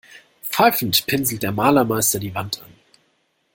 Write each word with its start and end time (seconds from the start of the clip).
Pfeifend 0.49 1.05
pinselt 1.05 1.43
der 1.43 1.51
Malermeister 1.51 2.17
die 2.19 2.33
Wand 2.33 2.59
an. 2.63 2.73